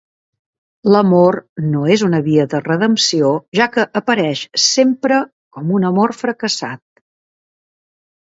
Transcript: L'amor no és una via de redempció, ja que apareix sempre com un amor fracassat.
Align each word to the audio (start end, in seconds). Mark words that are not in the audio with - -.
L'amor 0.93 1.35
no 1.73 1.81
és 1.95 2.03
una 2.07 2.21
via 2.27 2.45
de 2.53 2.61
redempció, 2.67 3.29
ja 3.59 3.67
que 3.75 3.85
apareix 4.01 4.41
sempre 4.63 5.21
com 5.57 5.69
un 5.81 5.85
amor 5.93 6.15
fracassat. 6.23 6.83